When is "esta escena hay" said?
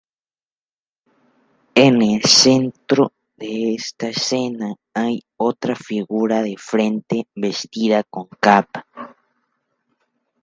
3.75-5.21